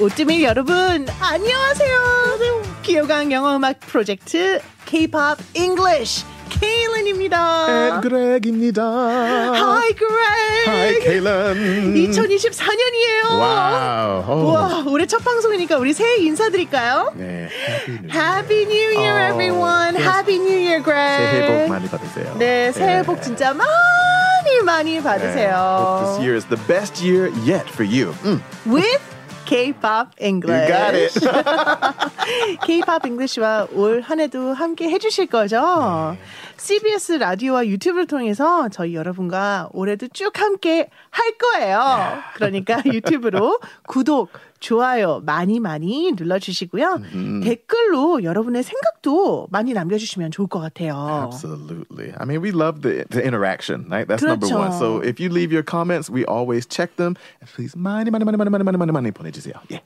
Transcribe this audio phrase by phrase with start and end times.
[0.00, 2.38] 오뜨밀 여러분 안녕하세요.
[2.82, 7.96] 귀호강 영어 음악 프로젝트 K-pop English Kaylin입니다.
[7.96, 8.82] And Greg입니다.
[8.82, 10.66] Hi Greg.
[10.66, 11.94] Hi, Kaylin.
[12.10, 13.38] 2024년이에요.
[13.38, 14.24] Wow.
[14.26, 14.46] 오.
[14.52, 17.12] 와, 올해 첫 방송이니까 우리 새해 인사드릴까요?
[17.16, 18.16] 네, Happy New Year.
[18.18, 19.94] Happy New Year, 어, everyone.
[19.96, 20.02] yes.
[20.08, 21.30] Happy New Year, Greg.
[21.30, 22.36] 새해 복 많이 받으세요.
[22.38, 25.02] 네, 새해 복 진짜 많이 많이 네.
[25.02, 26.02] 받으세요.
[26.04, 28.14] This year is the best year yet for you.
[28.24, 29.00] 음, With
[29.50, 30.62] K-pop English.
[30.62, 31.12] you got it.
[32.64, 36.16] K-pop English와 올 한해도 함께 해주실 거죠?
[36.56, 42.22] CBS 라디오와 유튜브를 통해서 저희 여러분과 올해도 쭉 함께 할 거예요.
[42.34, 43.58] 그러니까 유튜브로
[43.88, 47.00] 구독, 좋아요 많이 많이 눌러주시고요.
[47.42, 51.28] 댓글로 여러분의 생각도 많이 남겨주시면 좋을 것 같아요.
[51.32, 52.12] Absolutely.
[52.18, 54.06] I mean, we love the, the interaction, right?
[54.06, 54.58] That's number 그렇죠.
[54.58, 54.72] one.
[54.72, 57.16] So if you leave your comments, we always check them.
[57.40, 59.54] And please, 많이, 많이, 많이, 많이, 많이, 많이, 많이 보내주세요.
[59.68, 59.82] Yeah.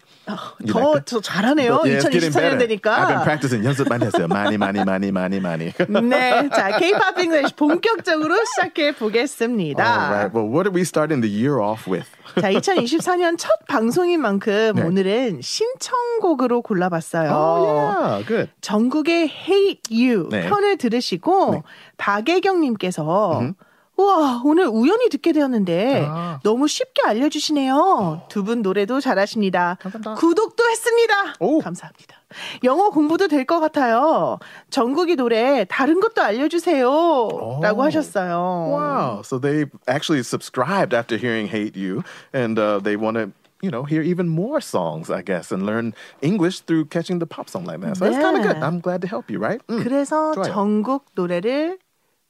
[0.67, 0.99] 더?
[1.05, 1.85] 더 잘하네요.
[1.85, 2.51] Yeah, it's getting 2024년 better.
[2.51, 3.23] I've been 되니까.
[3.23, 3.65] practicing.
[3.65, 4.27] 연습 많이 했어요.
[4.29, 5.73] 많이, 많이, 많이, 많이, 많이.
[6.11, 9.85] 네, 자, K-pop English 본격적으로 시작해 보겠습니다.
[9.85, 10.35] All right.
[10.35, 12.09] Well, what are we starting the year off with?
[12.41, 14.83] 자, 2024년 첫 방송인 만큼 네.
[14.83, 17.31] 오늘은 신청곡으로 골라봤어요.
[17.31, 18.27] Oh, yeah.
[18.27, 18.51] Good.
[18.61, 20.49] 전국의 Hate You 네.
[20.49, 21.63] 편을 들으시고
[21.97, 23.53] 박예경님께서
[23.97, 26.41] 우와 오늘 우연히 듣게 되었는데 아.
[26.43, 28.23] 너무 쉽게 알려주시네요.
[28.29, 29.79] 두 분 노래도 잘하십니다.
[29.81, 30.15] 감사합니다.
[30.15, 31.15] 구독도 했습니다.
[31.39, 31.61] 오.
[31.61, 32.17] 감사합니다.
[32.65, 34.39] 영어 공부도 될 것 같아요.
[34.71, 37.61] 전국이 노래 다른 것도 알려주세요.
[37.63, 38.35] 라고 하셨어요.
[38.73, 39.21] Wow.
[39.23, 42.03] So they actually subscribed after hearing Hate You,
[42.35, 43.31] and uh, they want to.
[43.63, 47.49] You know, hear even more songs, I guess, and learn English through catching the pop
[47.49, 47.97] song like that.
[47.97, 48.57] So it's kind of good.
[48.57, 48.63] 네.
[48.63, 49.61] I'm glad to help you, right?
[49.69, 49.83] Mm.
[49.83, 50.53] 그래서 좋아요.
[50.53, 51.79] 전국 노래를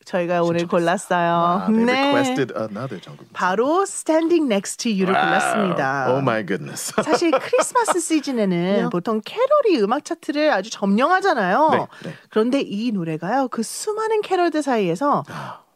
[0.05, 0.67] 저희가 오늘.
[0.69, 1.67] 골랐어요.
[1.67, 2.13] Wow, they 네.
[2.13, 3.27] requested another jungle.
[3.33, 6.13] 바로 Standing Next to You를 골랐습니다.
[6.13, 6.93] Oh my goodness.
[7.03, 8.89] 사실 크리스마스 시즌에는 네.
[8.91, 11.69] 보통 캐롤이 음악 차트를 아주 점령하잖아요.
[11.73, 12.15] 네, 네.
[12.29, 15.25] 그런데 이 노래가요, 그 수많은 캐롤들 사이에서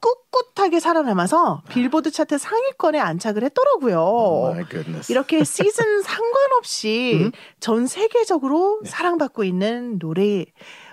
[0.00, 3.98] 꿋꿋하게 살아남아서 빌보드 차트 상위권에 안착을 했더라고요.
[4.00, 4.64] oh.
[5.09, 10.44] 이렇게 시즌 상관없이 전 세계적으로 사랑받고 있는 노래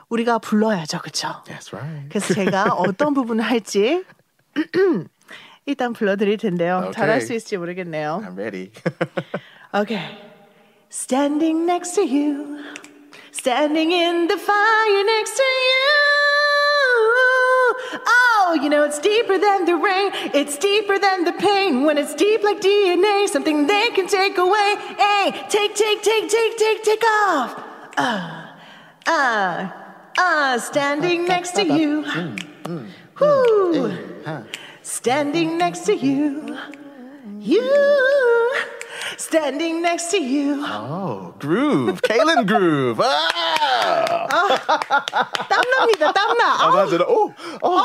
[0.09, 1.43] 우리가 불러야죠, 그렇죠?
[1.45, 2.09] That's right.
[2.09, 4.03] 그래서 제가 어떤 부분을 할지
[5.65, 6.77] 일단 불러드릴 텐데요.
[6.83, 6.91] 오케이.
[6.93, 8.21] 잘할 수 있을지 모르겠네요.
[8.23, 8.71] I'm ready.
[9.73, 10.07] Okay.
[10.89, 12.63] Standing next to you,
[13.33, 16.24] standing in the fire next to you.
[18.55, 21.83] You know it's deeper than the rain, it's deeper than the pain.
[21.83, 24.75] When it's deep like DNA, something they can take away.
[24.97, 27.63] Hey, take, take, take, take, take, take off.
[27.97, 28.57] Ah,
[29.07, 32.05] ah, ah, standing next to you.
[33.19, 33.97] Whoo.
[34.81, 36.57] Standing next to you.
[37.39, 38.53] You
[39.16, 40.62] Standing next to you.
[40.64, 42.02] oh, groove.
[42.02, 43.00] Kaylin Groove.
[43.02, 44.26] Ah!
[45.48, 46.56] 땀납니다, 땀나.
[46.60, 47.02] Oh, 아우, that's it.
[47.06, 47.84] Oh, oh,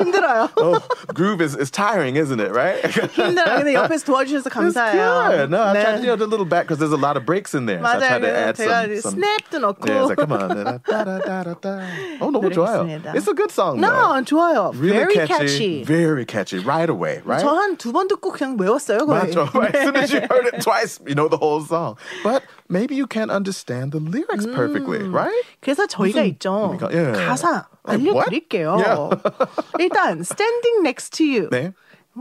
[0.00, 0.50] 힘들어요.
[0.56, 0.80] oh.
[1.14, 2.82] Groove is, is tiring, isn't it, right?
[2.84, 3.56] 힘들어요.
[3.62, 5.30] 근데 옆에서 도와주셔서 It's 감사해요.
[5.30, 5.50] good.
[5.50, 5.82] No, I 네.
[5.82, 7.78] tried to do a little back because there's a lot of breaks in there.
[7.80, 8.08] So I 맞아요.
[8.08, 9.86] tried to 그래서 add 제가 some, some 스냅도 넣고.
[9.88, 10.48] Yeah, it's like, come on.
[10.86, 11.80] Da-da-da-da-da.
[12.20, 12.84] Oh, 너무 좋아요.
[12.84, 13.14] 노래했습니다.
[13.14, 13.80] It's a good song.
[13.80, 14.22] No, though.
[14.24, 14.72] 좋아요.
[14.74, 15.84] Really Very catchy, catchy.
[15.84, 16.58] Very catchy.
[16.58, 17.40] Right away, right?
[17.42, 19.30] 저 한 두 번 듣고 그냥 외웠어요, 거의.
[19.30, 19.48] 맞죠.
[19.74, 21.96] As soon as you heard it twice, you know the whole song.
[22.22, 25.44] But maybe you can't understand the lyrics perfectly, right?
[25.62, 26.76] 그래서 저희가 무슨 있죠.
[26.78, 27.12] 의미가- 예.
[27.26, 28.28] 가사 아니, what?
[28.28, 28.76] 알려드릴게요.
[28.76, 29.16] Yeah.
[29.78, 31.48] 일단 Standing Next to You.
[31.50, 31.72] 네.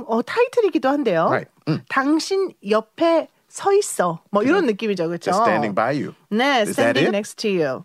[0.07, 1.25] 어, 타이틀이기도 한데요.
[1.29, 1.51] Right.
[1.67, 1.81] 음.
[1.89, 4.21] 당신 옆에 서 있어.
[4.29, 5.31] 뭐 이런 느낌이죠, 그렇죠?
[5.31, 6.13] Just standing by you.
[6.29, 7.15] 네, Is that standing it?
[7.15, 7.83] next to you.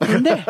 [0.00, 0.44] 근데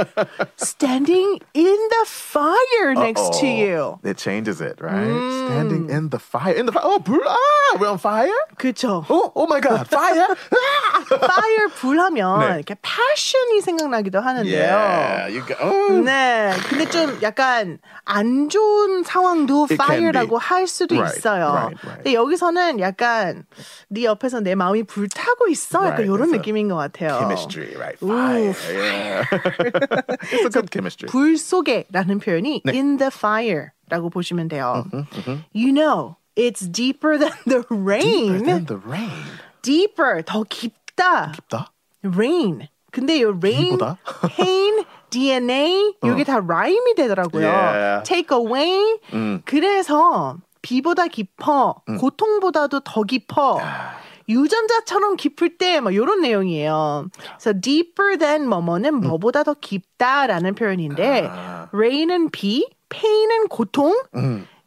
[0.56, 3.56] standing in the fire next to Uh-oh.
[3.56, 3.98] you.
[4.04, 5.10] It changes it, right?
[5.50, 6.54] Standing in the fire.
[6.54, 6.82] In the fire.
[6.86, 8.30] Oh, 불- ah, we're on fire?
[8.56, 9.04] 그렇죠.
[9.10, 10.28] Oh, oh my God, fire!
[10.54, 11.04] Ah!
[11.10, 12.54] fire 불하면 네.
[12.62, 14.46] 이렇게 passion이 생각나기도 하는데요.
[14.54, 15.54] yeah, you go.
[15.60, 16.00] Oh.
[16.04, 20.38] 네, 근데 좀 약간 안 좋은 상황도 It fire라고.
[20.38, 21.52] 할 수도 Right, 있어요.
[21.52, 22.02] right, right.
[22.02, 23.44] 근데 여기서는 약간
[23.88, 25.80] 네 옆에서 내 마음이 불타고 있어.
[25.86, 27.18] 약간 Right, 이런 느낌인 것 같아요.
[27.18, 27.98] Chemistry, right?
[27.98, 28.54] Fire.
[28.70, 29.24] Yeah.
[29.42, 31.08] It's a good chemistry.
[31.10, 32.72] 불 속에라는 표현이 네.
[32.72, 34.84] in the fire라고 보시면 돼요.
[35.52, 38.44] You know, it's deeper than the Deeper rain.
[38.44, 39.10] than the rain.
[39.62, 41.32] deeper, 더 깊다.
[41.48, 41.66] 더?
[42.04, 42.68] rain.
[42.92, 43.98] 근데 이 rain, 비보다?
[44.36, 47.46] pain, DNA 이게 다 라임이 되더라고요.
[47.46, 48.02] Yeah.
[48.04, 48.98] take away.
[49.44, 53.60] 그래서 비보다 깊어, 고통보다도 더 깊어.
[54.30, 57.08] 유전자처럼 깊을 때, 뭐, 요런 내용이에요.
[57.36, 61.68] 그래서 deeper than 뭐뭐는 뭐보다 더 깊다라는 표현인데, 아.
[61.72, 63.94] rain은 비, pain은 고통,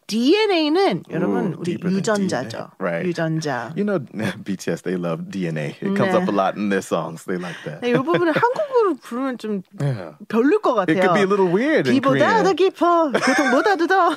[0.06, 2.50] DNA는 여러분 Ooh, 우리 유전자죠.
[2.50, 2.70] DNA.
[2.78, 3.08] Right.
[3.08, 3.72] 유전자.
[3.76, 4.00] You know,
[4.44, 5.78] BTS, they love DNA.
[5.82, 6.22] It comes 네.
[6.22, 7.24] up a lot in their songs.
[7.24, 7.80] They like that.
[7.82, 10.18] 네, 이 부분을 한국어로 부르면 좀 Yeah.
[10.28, 10.98] 별로일 것 같아요.
[10.98, 12.44] It could be a little weird 비보다.
[12.44, 13.12] 더 깊어.
[13.14, 14.10] 고통보다도 더.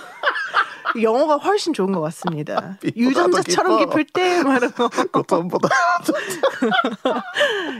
[1.02, 2.78] 영어가 훨씬 좋은 것 같습니다.
[2.96, 3.90] 유전자처럼 깊어.
[3.90, 4.88] 깊을 때 말하고.
[5.12, 5.68] 고통보다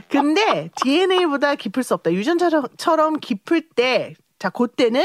[0.08, 2.12] 근데 DNA보다 깊을 수 없다.
[2.12, 5.02] 유전자처럼 깊을 때, 자, 그때는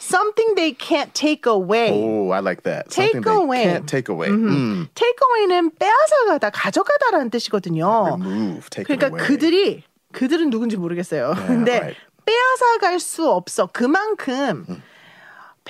[0.00, 1.90] something they can't take away.
[1.92, 2.88] Oh, I like that.
[2.88, 3.64] Take Something they away.
[3.64, 4.30] can't take away.
[4.30, 4.88] Mm.
[4.94, 7.86] take away는 빼앗아가다, 가져가다라는 뜻이거든요.
[8.20, 9.26] Remove, take 그러니까 away.
[9.26, 9.82] 그들이
[10.12, 11.34] 그들은 누군지 모르겠어요.
[11.46, 12.00] 근데 right.
[12.24, 13.66] 빼앗아갈 수 없어.
[13.72, 14.64] 그만큼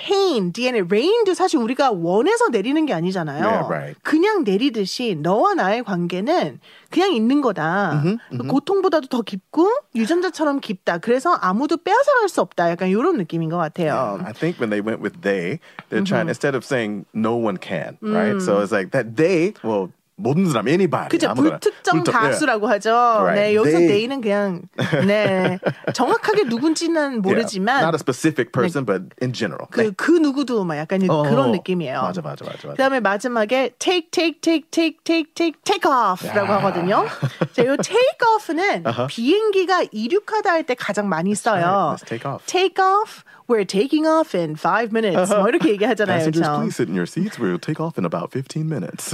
[0.01, 3.43] pain, DNA, rain도 사실 우리가 원해서 내리는 게 아니잖아요.
[3.45, 3.99] Yeah, right.
[4.01, 6.59] 그냥 내리듯이 너와 나의 관계는
[6.89, 8.03] 그냥 있는 거다.
[8.49, 10.97] 고통보다도 더 깊고 유전자처럼 깊다.
[10.97, 12.71] 그래서 아무도 빼앗아갈 수 없다.
[12.71, 14.19] 약간 이런 느낌인 것 같아요.
[14.25, 15.59] I think when they went with they,
[15.89, 18.41] they're trying instead of saying no one can, right?
[18.41, 21.09] So it's like that they, well, 모든 사람, anybody.
[21.09, 21.33] 그죠.
[21.33, 22.31] 불특정 불특- yeah.
[22.31, 22.91] 다수라고 하죠.
[22.91, 23.35] Right.
[23.35, 24.61] 네 여기서 They- 네이는 그냥
[25.07, 25.59] 네
[25.93, 27.21] 정확하게 누군지는 Yeah.
[27.21, 29.67] 모르지만 Not a specific person, but in general.
[29.71, 32.01] 그, 그 누구도 막 약간 어, 그런 느낌이에요.
[32.01, 32.69] 맞아, 맞아, 맞아, 맞아.
[32.77, 36.57] 그다음에 마지막에 take, take, take, take, take, take, take off라고 야.
[36.57, 37.05] 하거든요.
[37.53, 41.95] 자, 이 take off는 비행기가 이륙하다 할 때 가장 많이 써요.
[41.97, 42.45] Let's take off.
[42.45, 43.23] Take off.
[43.51, 45.27] We're taking off in five minutes.
[45.35, 46.23] 뭐 이렇게 얘기하잖아요.
[46.23, 46.59] Passengers, 그렇죠?
[46.63, 47.35] please sit in your seats.
[47.37, 49.11] We'll take off in about 15 minutes.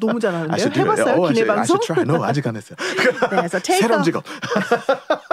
[0.00, 0.72] 너무 잘하는데요.
[0.72, 1.14] 해봤어요?
[1.20, 1.76] Oh, 기내 should, I 방송?
[1.76, 2.02] should try.
[2.08, 2.76] No, 아직 안 했어요.
[2.80, 4.04] 네, 그래서 take 새로운 off.
[4.08, 4.24] 직업.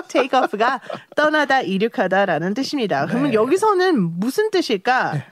[0.08, 0.82] take off가
[1.16, 3.06] 떠나다, 이륙하다라는 뜻입니다.
[3.06, 3.34] 그러면 네.
[3.36, 5.24] 여기서는 무슨 뜻일까?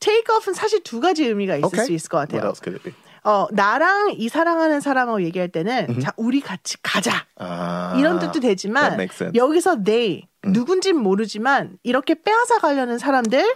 [0.00, 1.86] take off은 사실 두 가지 의미가 있을 Okay.
[1.86, 2.46] 수 있을 것 What 같아요.
[2.48, 2.92] else could it be?
[3.24, 7.24] 어, 나랑 이 사랑하는 사람하고 얘기할 때는 자, 우리 같이 가자.
[7.36, 8.98] 아, 이런 뜻도 되지만.
[9.34, 13.54] 여기서 they 누군진 모르지만 이렇게 빼앗아 가려는 사람들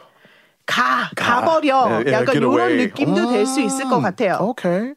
[0.67, 1.41] 가, 가.
[1.41, 1.77] 가버려.
[1.87, 2.77] Yeah, yeah, 약간 이런 away.
[2.87, 4.39] 느낌도 될 수 있을 것 같아요.
[4.57, 4.95] Okay.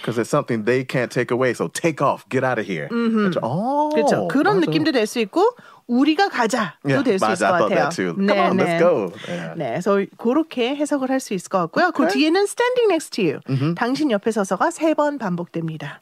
[0.00, 1.52] Because it's something they can't take away.
[1.52, 2.24] So take off.
[2.28, 2.88] Get out of here.
[2.88, 3.40] 그렇죠.
[3.42, 4.28] Oh, 그렇죠.
[4.28, 4.66] 그런 맞아.
[4.70, 5.56] 느낌도 될 수 있고
[5.88, 7.32] 우리가 가자도 Yeah, 될수 맞아.
[7.32, 7.88] 있을 것 같아요.
[7.90, 8.14] too.
[8.14, 9.12] Come on, let's go.
[9.28, 9.54] Yeah.
[9.56, 11.92] 네, 그래서 그렇게 해석을 할 수 있을 것 같고요.
[11.92, 13.74] 그 뒤에는 standing next to you.
[13.74, 16.00] 당신 옆에 서서가 세 번 반복됩니다.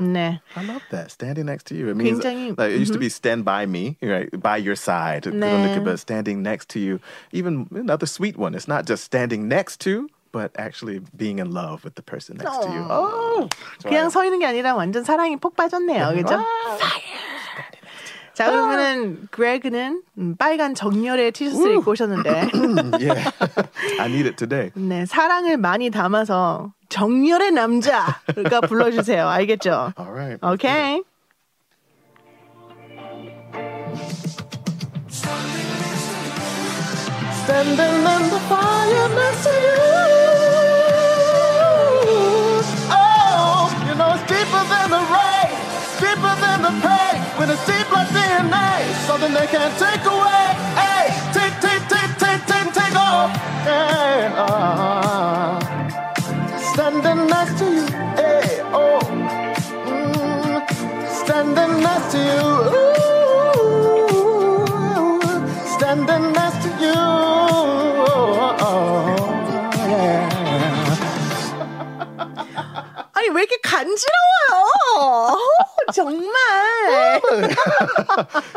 [0.00, 0.40] 네.
[0.56, 1.10] I love that.
[1.10, 1.88] Standing next to you.
[1.88, 4.28] It means 굉장히- like it used to be stand by me, right?
[4.32, 5.24] By your side.
[5.24, 5.40] 네.
[5.40, 6.98] 그런 느낌, but standing next to you.
[7.32, 8.54] Even another sweet one.
[8.54, 12.60] It's not just standing next to, but actually being in love with the person next
[12.62, 12.84] to you.
[12.90, 13.48] Oh,
[13.84, 16.12] 그냥 서 있는 게 아니라 완전 사랑이 폭 빠졌네요.
[16.14, 16.44] 그죠?
[18.34, 22.50] 자, 그러면은 그레그는 음, 빨간 정렬의 티셔츠를 입고 오셨는데
[23.00, 23.30] yeah.
[23.98, 24.72] I need it today.
[24.74, 29.27] 네, 사랑을 많이 담아서 정열의 남자가 불러주세요.
[29.27, 29.93] 알겠죠?
[29.97, 30.39] All right.
[30.45, 31.01] 오케이.
[37.43, 39.75] Standing in the fire next to you.
[42.91, 45.51] Oh, you know it's deeper than the rain,
[45.99, 47.17] deeper than the pain.
[47.37, 50.24] When it's deep like DNA, something they can't take away.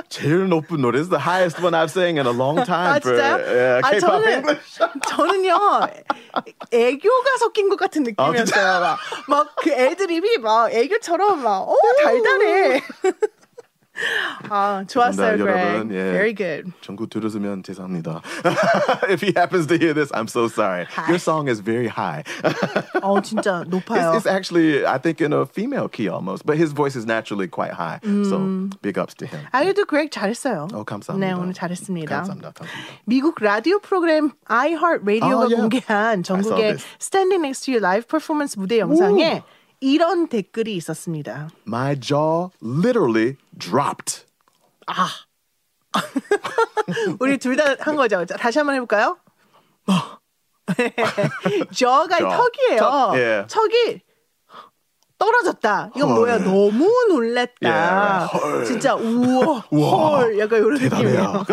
[0.10, 1.00] 제일 높은 노래.
[1.00, 3.36] Is the highest one I've sang in a long time 아 for 진짜요?
[3.40, 4.80] uh, 아 저는 English.
[5.08, 5.58] 저는요
[6.72, 8.98] 애교가 섞인 것 같은 느낌이었어요.
[9.28, 12.82] 막그 애드립이 막 애교처럼 막 어 달달해.
[14.51, 15.69] 아 좋았어요, 감사합니다, Greg.
[15.71, 15.95] 여러분.
[15.95, 16.03] 예.
[16.11, 16.73] Very good.
[16.81, 18.23] 전구 들으시면 죄송합니다.
[19.09, 20.89] If he happens to hear this, I'm so sorry.
[21.07, 22.25] Your song is very high.
[23.03, 24.11] 어 진짜 높아요.
[24.19, 27.47] It's, it's actually, I think, in a female key almost, but his voice is naturally
[27.47, 28.01] quite high.
[28.03, 29.47] So big ups to him.
[29.53, 30.67] 아유도 그렉 잘했어요.
[30.75, 31.15] 어, 감사합니다.
[31.25, 32.11] 네 오늘 잘했습니다.
[32.11, 32.51] 감사합니다.
[32.51, 32.99] 감사합니다.
[33.07, 35.55] 미국 라디오 프로그램 iHeart Radio가 아, 예.
[35.55, 36.85] 공개한 전국의 this.
[36.99, 39.45] Standing Next to You 라이브 퍼포먼스 무대 영상에
[39.82, 41.50] 이런 댓글이 있었습니다.
[41.68, 44.26] My jaw literally dropped.
[47.20, 48.26] 우리 둘 다 한 거죠.
[48.26, 49.18] 자, 다시 한번 해볼까요?
[51.76, 52.30] 저가 저.
[52.30, 52.80] 턱이에요.
[52.80, 53.46] 턱, 예.
[53.50, 54.02] 턱이
[55.18, 55.92] 떨어졌다.
[55.96, 56.38] 이건 뭐야?
[56.38, 56.44] 헐.
[56.46, 57.70] 너무 놀랬다.
[57.70, 58.66] Yeah, 헐.
[58.66, 60.74] 진짜 우와, 우와, 헐, 약간 이런.
[60.76, 61.44] 느낌이에요.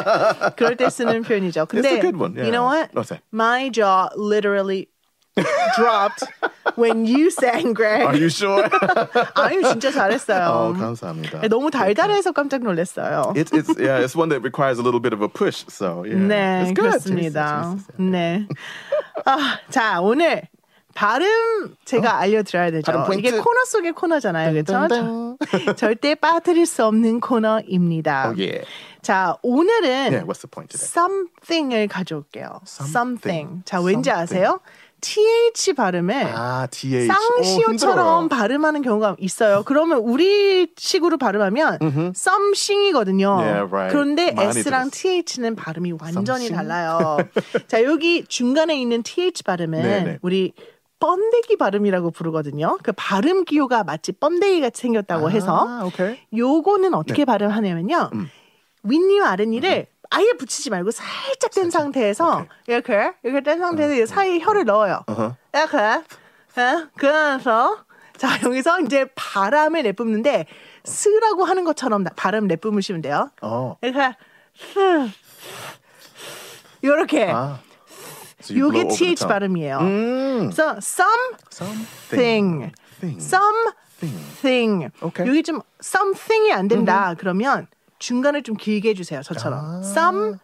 [0.56, 1.66] 그럴 때 쓰는 표현이죠.
[1.66, 2.90] 근데 a good one, you know what?
[2.94, 3.20] yeah.
[3.32, 4.88] My jaw literally
[5.76, 6.24] dropped
[6.80, 8.02] when you sang, Greg.
[8.06, 8.64] Are you sure?
[9.36, 10.48] 아유 진짜 잘했어요.
[10.48, 11.46] 어, 감사합니다.
[11.48, 13.34] 너무 달달해서 깜짝 놀랐어요.
[13.36, 15.64] It's, it's, yeah, it's one that requires a little bit of a push.
[15.68, 16.16] So, yeah.
[16.16, 16.90] 네, it's good.
[16.90, 17.76] 그렇습니다.
[17.76, 18.10] 재밌어요, 재밌어요.
[18.10, 18.48] 네.
[19.26, 20.48] 아, 자, 오늘
[20.94, 22.92] 발음 제가 알려드려야 되죠.
[23.16, 24.52] 이게 코너 속의 코너잖아요.
[24.52, 25.36] 그렇죠?
[25.76, 28.26] 절대 빠뜨릴 수 없는 코너입니다.
[28.26, 28.66] Oh yeah.
[29.00, 30.24] 자, 오늘은 Yeah.
[30.26, 30.84] What's the point today?
[30.84, 32.60] something을 가져올게요.
[32.66, 33.62] Something.
[33.64, 34.10] 자, 왠지 Something.
[34.10, 34.60] 아세요?
[35.00, 37.06] Th 발음을 아, th.
[37.06, 38.28] 쌍시오처럼 오.
[38.28, 39.62] 발음하는 경우가 있어요.
[39.64, 43.30] 그러면 우리 식으로 발음하면 썸싱이거든요.
[43.30, 43.92] Yeah, right.
[43.92, 45.22] 그런데 s랑 들었어요.
[45.24, 46.56] th는 발음이 완전히 썸싱?
[46.56, 47.18] 달라요.
[47.68, 50.18] 자, 여기 중간에 있는 th 발음은 네네.
[50.22, 50.52] 우리
[51.00, 52.78] 번데기 발음이라고 부르거든요.
[52.82, 56.18] 그 발음 기호가 마치 번데기 같이 생겼다고 해서 아, 오케이.
[56.36, 56.96] 요거는 네.
[56.96, 58.10] 어떻게 발음하냐면요.
[58.12, 58.30] 음.
[58.82, 64.64] 윗니와 아랫니를 아예 붙이지 말고 살짝 뗀 상태에서 이렇게 이렇게 뗀 상태에서 이 사이에 혀를
[64.64, 65.02] 넣어요.
[65.06, 65.36] 어허.
[65.54, 65.76] 이렇게
[66.58, 66.86] 예?
[66.96, 67.84] 그러면서
[68.16, 70.46] 자 여기서 이제 바람을 내뿜는데
[70.84, 73.30] 스라고 하는 것처럼 나- 발음 내뿜으시면 돼요.
[73.40, 73.76] 어.
[73.82, 74.16] 이렇게
[74.56, 75.10] 스
[76.82, 77.58] 이렇게 아.
[78.42, 79.26] So 요게 th.
[79.28, 79.78] 발음이에요.
[79.80, 80.50] 음.
[80.50, 83.22] 그래서 something, Thing.
[83.22, 84.88] something.
[85.02, 85.28] 오케이.
[85.28, 87.14] 여기 좀 something이 안 된다.
[87.18, 87.66] 그러면
[88.00, 89.22] 중간을 좀 길게 해주세요.
[89.22, 90.40] 저처럼 something.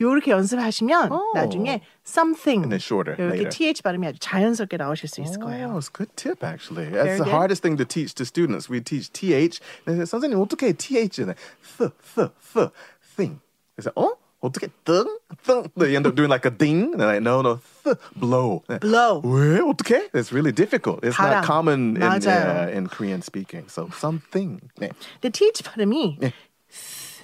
[0.00, 1.32] 요렇게 연습하시면 오.
[1.34, 3.50] 나중에 something And then shorter 이렇게 later.
[3.50, 5.76] th 발음이 아주 자연스럽게 나오실 수 있을 Oh, 거예요.
[5.76, 6.88] it's a good tip actually.
[6.90, 7.36] Very That's the good.
[7.36, 8.70] hardest thing to teach to students.
[8.72, 9.60] We teach th.
[9.86, 11.36] Say, 선생님 어떻게 th in it?
[11.76, 12.72] th th th
[13.14, 13.40] thing.
[13.94, 14.16] Oh, 어
[14.51, 15.05] 떻게 등
[15.43, 15.67] 등?
[15.75, 16.93] They end up doing like a ding.
[16.93, 18.63] And they're like, no, no, th blow.
[18.79, 19.21] Blow.
[19.25, 20.09] 왜 어떻게?
[20.13, 21.03] It's really difficult.
[21.03, 21.41] It's 바람.
[21.41, 22.67] not common in 맞아요.
[22.69, 23.67] uh, in Korean speaking.
[23.69, 24.59] So something.
[24.79, 24.91] 네.
[25.21, 26.33] 근데 th 발음이 네.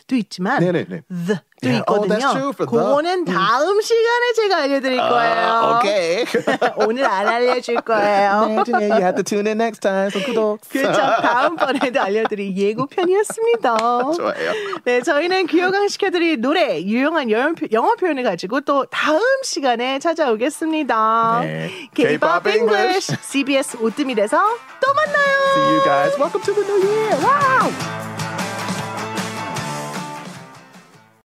[0.07, 1.03] 도 있지만 네네네.
[1.09, 2.33] the도 Yeah, oh, 있거든요.
[2.35, 2.67] the.
[2.67, 5.79] 그거는 다음 시간에 제가 알려드릴 거예요.
[5.79, 6.25] Okay.
[6.87, 8.63] 오늘 안 알려줄 거예요.
[8.69, 10.11] Yeah, you have to tune in next time.
[10.11, 10.61] So 구독.
[10.69, 11.01] 그렇죠.
[11.01, 13.77] 다음번에도 알려드릴 예고편이었습니다.
[13.79, 14.53] 좋아요.
[14.85, 21.41] 네, 저희는 귀여강 시켜드릴 노래, 유용한 영어, 표- 표현을 가지고 또 다음 시간에 찾아오겠습니다.
[21.43, 21.71] 네.
[21.95, 23.13] K-pop English.
[23.23, 24.37] CBS 오뜨밀에서
[24.81, 25.37] 또 만나요.
[25.55, 26.17] See you guys.
[26.21, 27.17] Welcome to the new year.
[27.25, 28.16] Wow.